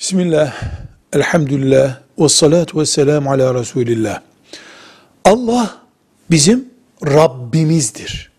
[0.00, 0.62] Bismillah,
[1.12, 4.20] elhamdülillah, ve salatu ve selamu ala Resulillah.
[5.24, 5.76] Allah
[6.30, 6.64] bizim
[7.06, 8.30] Rabbimizdir.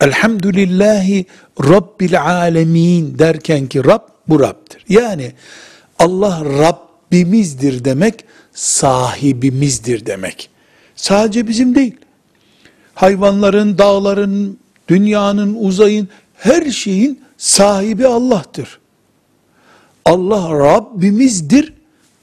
[0.00, 1.26] Elhamdülillahi
[1.60, 4.84] Rabbil alemin derken ki Rab bu Rab'dir.
[4.88, 5.32] Yani
[5.98, 10.50] Allah Rabbimizdir demek, sahibimizdir demek.
[10.96, 11.96] Sadece bizim değil.
[12.94, 18.79] Hayvanların, dağların, dünyanın, uzayın, her şeyin sahibi Allah'tır.
[20.04, 21.74] Allah Rabbimizdir,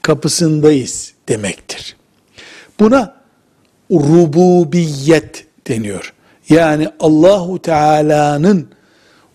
[0.02, 1.96] kapısındayız demektir.
[2.80, 3.14] Buna
[3.90, 6.14] rububiyet deniyor.
[6.48, 8.68] Yani Allahu Teala'nın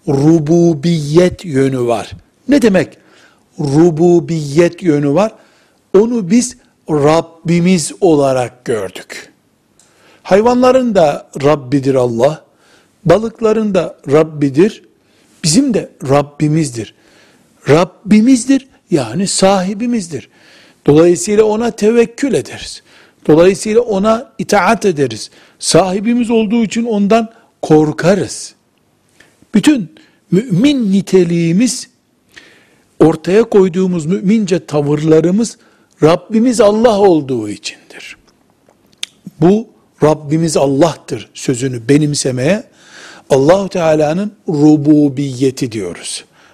[0.08, 2.12] rububiyet yönü var.
[2.48, 2.98] Ne demek
[3.60, 5.32] rububiyet yönü var?
[5.98, 6.58] Onu biz
[6.90, 9.30] Rabbimiz olarak gördük.
[10.24, 12.46] Hayvanların da Rabbidir Allah,
[13.06, 14.84] balıkların da Rabbidir,
[15.44, 16.96] bizim de Rabbimizdir.
[17.70, 20.30] Rabbimizdir yani sahibimizdir.
[20.88, 22.82] Dolayısıyla ona tevekkül ederiz.
[23.28, 25.32] Dolayısıyla ona itaat ederiz.
[25.60, 28.56] Sahibimiz olduğu için ondan korkarız.
[29.56, 29.96] Bütün
[30.32, 31.90] mümin niteliğimiz,
[33.00, 35.58] ortaya koyduğumuz mümince tavırlarımız
[36.04, 38.18] Rabbimiz Allah olduğu içindir.
[39.42, 39.68] Bu
[40.04, 42.64] Rabbimiz Allah'tır sözünü benimsemeye
[43.30, 46.26] Allahu Teala'nın rububiyeti diyoruz.